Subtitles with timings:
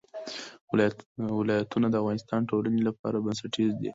[1.41, 3.89] ولایتونه د افغانستان د ټولنې لپاره بنسټیز دي.